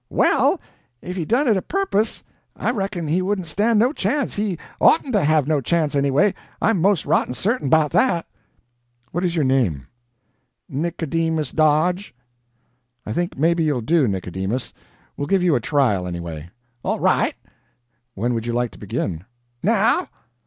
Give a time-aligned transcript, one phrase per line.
[0.09, 0.59] "Well,
[1.03, 2.23] if he done it a purpose,
[2.55, 6.81] I reckon he wouldn't stand no chance he OUGHTN'T to have no chance, anyway, I'm
[6.81, 8.25] most rotten certain 'bout that."
[9.11, 9.85] "What is your name?"
[10.67, 12.15] "Nicodemus Dodge."
[13.05, 14.73] "I think maybe you'll do, Nicodemus.
[15.17, 16.49] We'll give you a trial, anyway."
[16.83, 17.35] "All right."
[18.15, 19.25] "When would you like to begin?"
[19.61, 20.09] "Now."